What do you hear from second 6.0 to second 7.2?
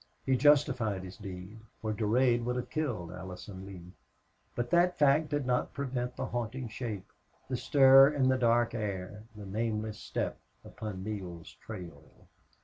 the haunting shape,